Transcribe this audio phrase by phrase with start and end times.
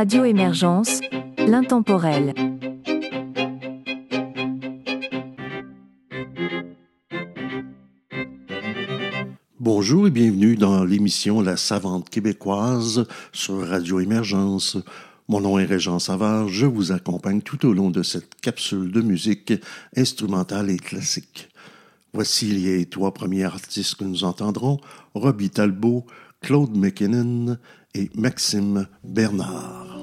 [0.00, 1.00] Radio Émergence,
[1.38, 2.32] l'intemporel.
[9.58, 14.76] Bonjour et bienvenue dans l'émission La Savante québécoise sur Radio Émergence.
[15.26, 19.00] Mon nom est Régent Savard, je vous accompagne tout au long de cette capsule de
[19.00, 19.52] musique
[19.96, 21.48] instrumentale et classique.
[22.12, 24.78] Voici les trois premiers artistes que nous entendrons,
[25.14, 26.06] Robbie Talbot,
[26.40, 27.58] Claude McKinnon
[28.14, 29.97] Maxime Bernard.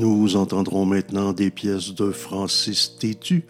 [0.00, 3.44] Nous entendrons maintenant des pièces de Francis Tétu,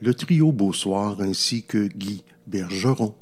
[0.00, 3.14] le trio Beausoir ainsi que Guy Bergeron.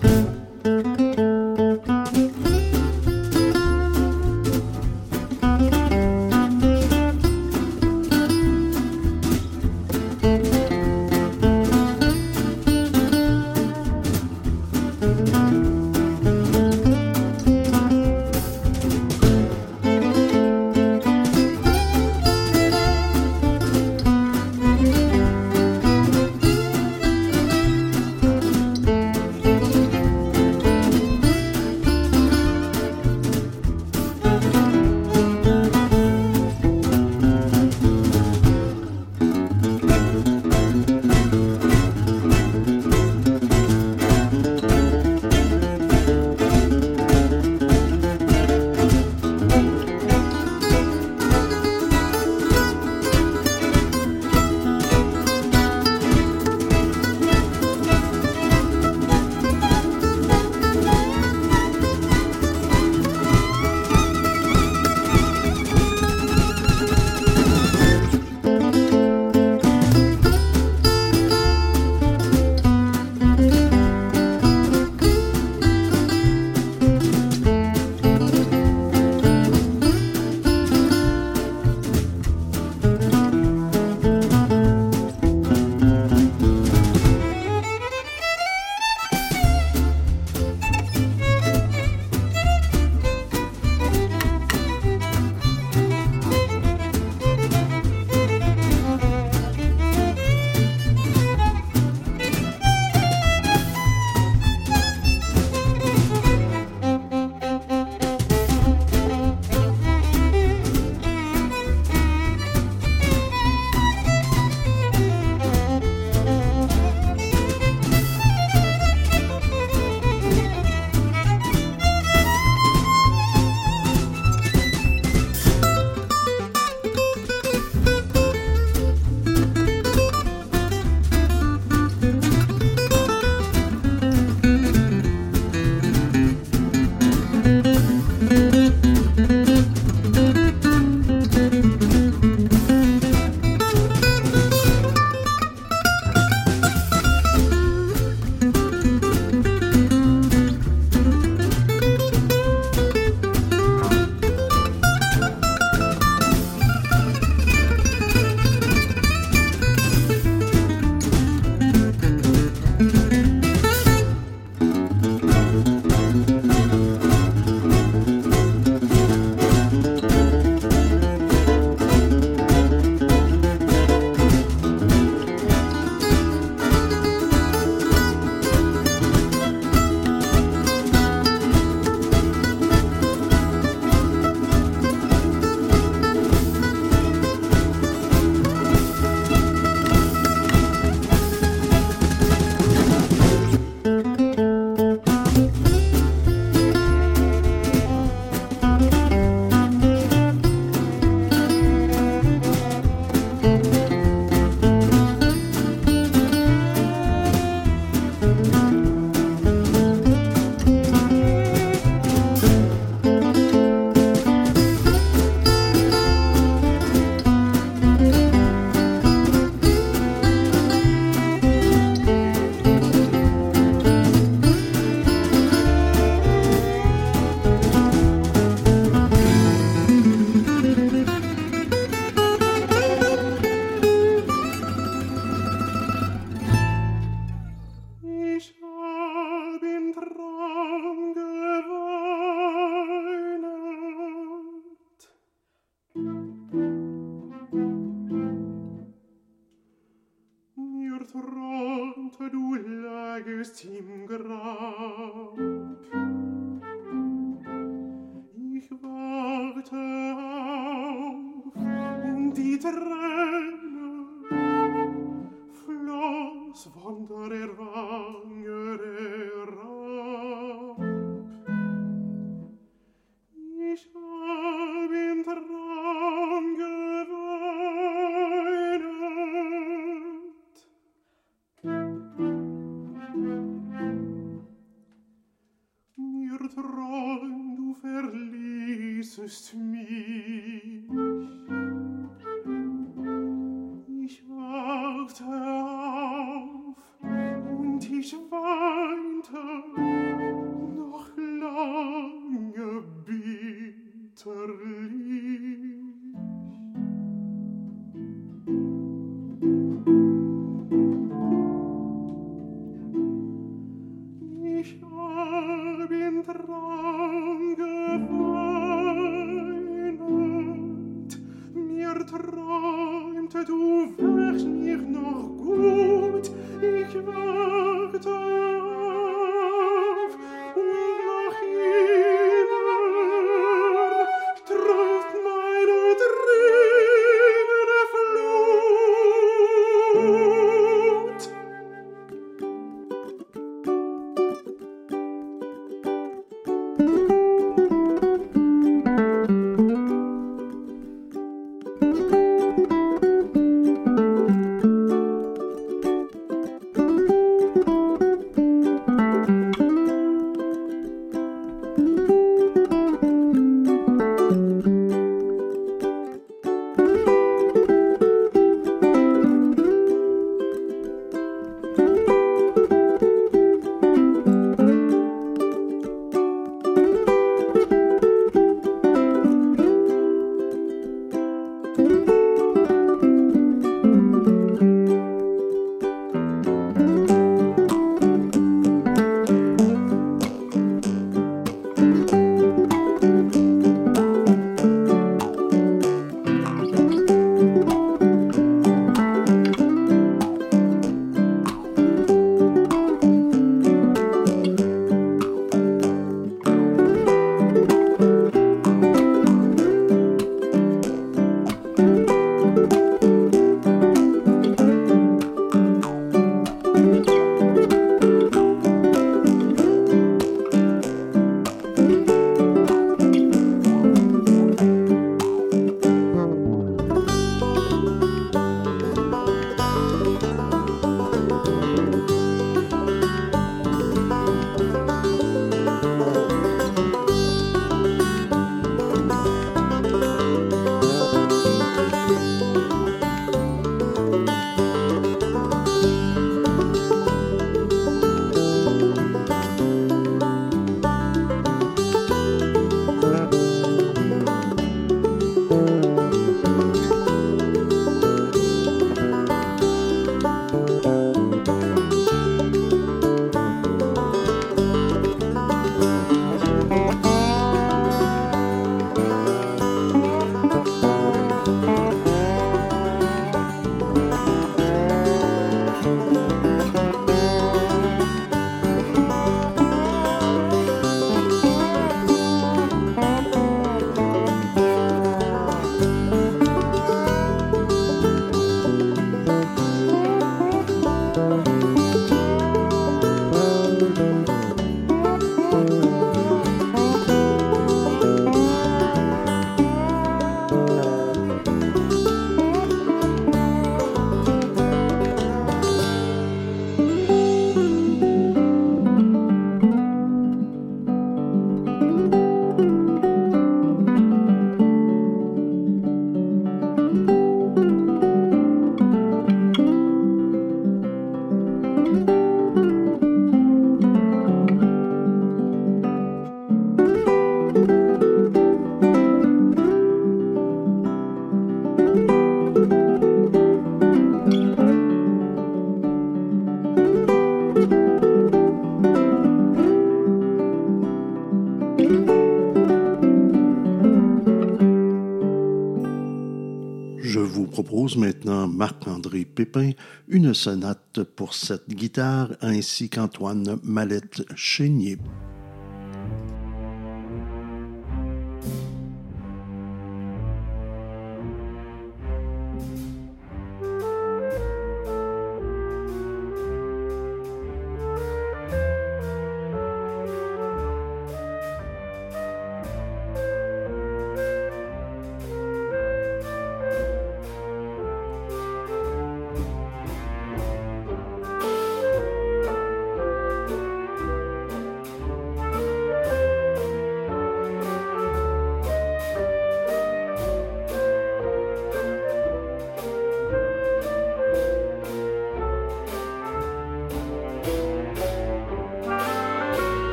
[547.96, 549.72] Maintenant Marc-André Pépin
[550.08, 554.98] une sonate pour cette guitare ainsi qu'Antoine Mallette-Chénier.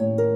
[0.00, 0.29] Je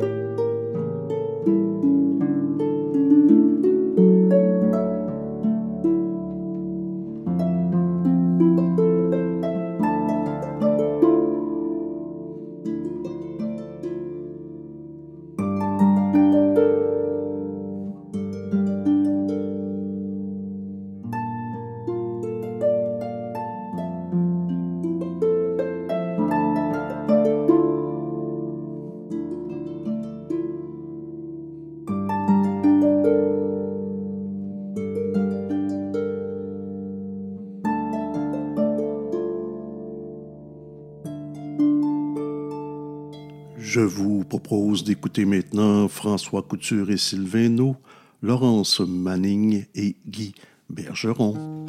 [44.85, 47.74] d'écouter maintenant François Couture et Sylvain
[48.22, 50.35] Laurence Manning et Guy
[50.68, 51.64] Bergeron.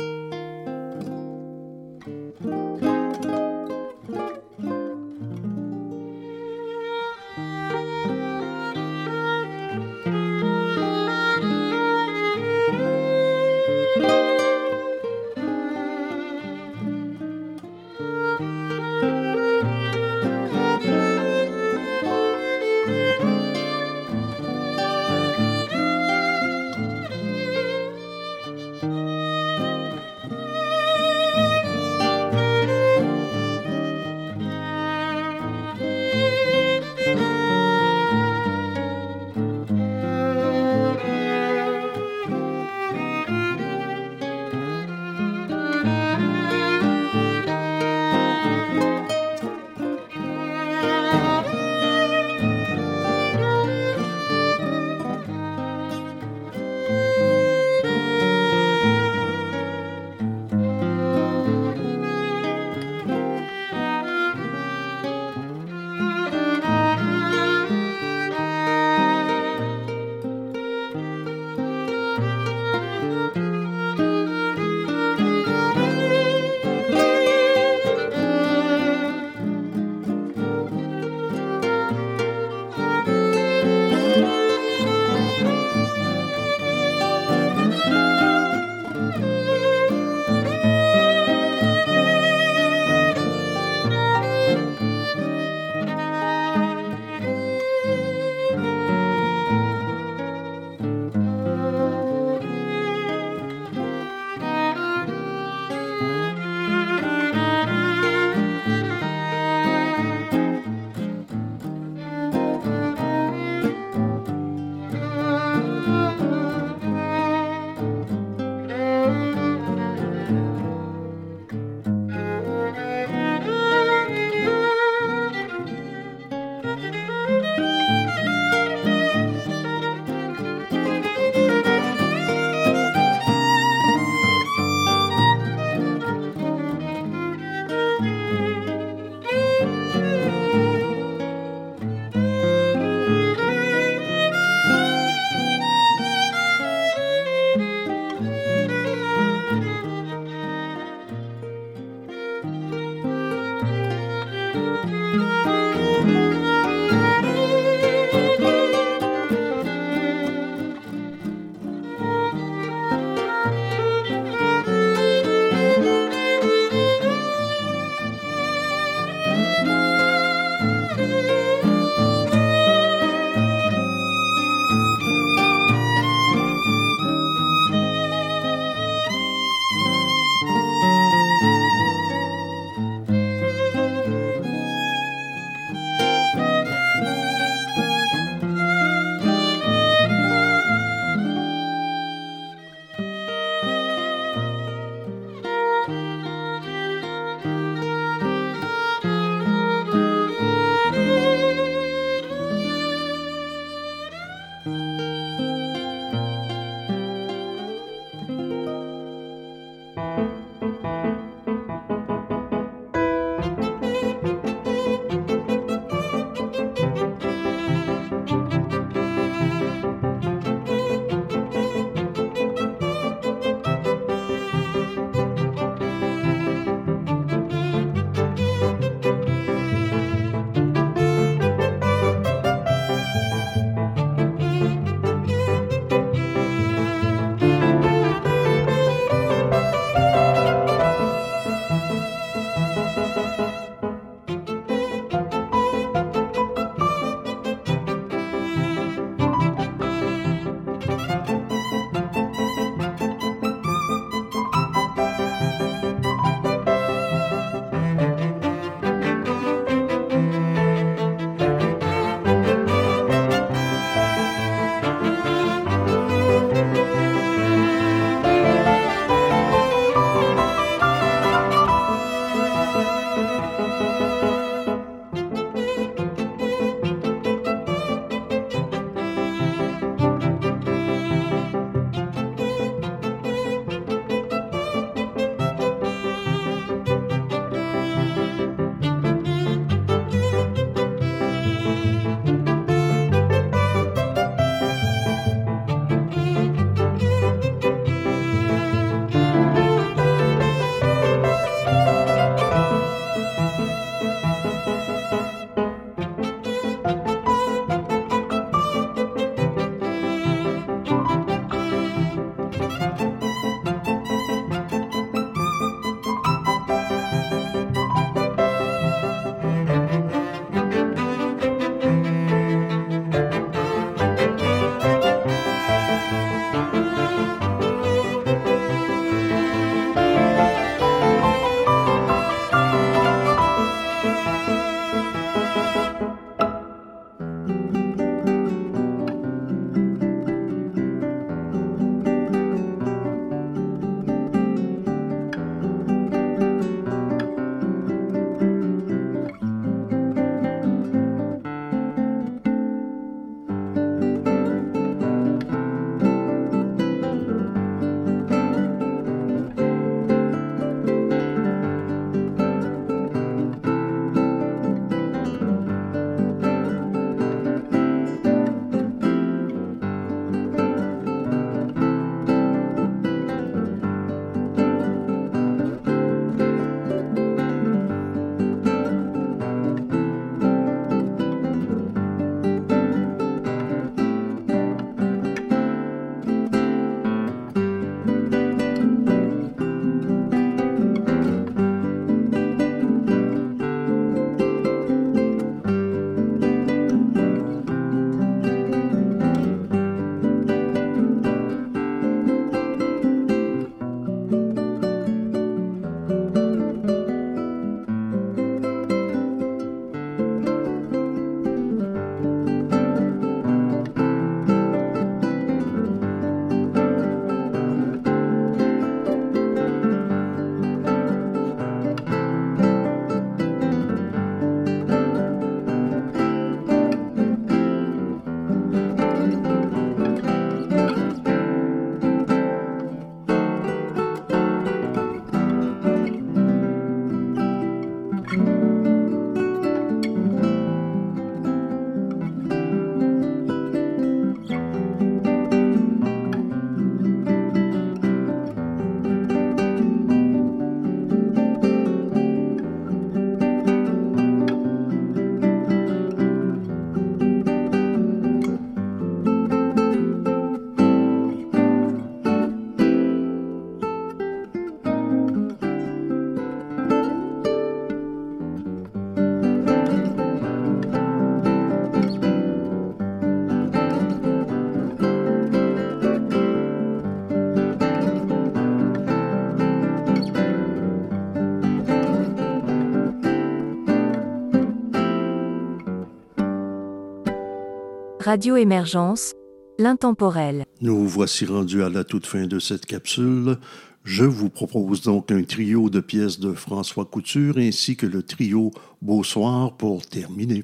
[488.26, 489.36] Radio Émergence,
[489.78, 490.64] l'intemporel.
[490.82, 493.58] Nous voici rendus à la toute fin de cette capsule.
[494.04, 498.72] Je vous propose donc un trio de pièces de François Couture ainsi que le trio
[499.00, 500.64] Beau Soir pour terminer.